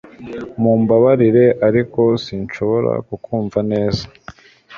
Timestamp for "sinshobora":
2.23-2.91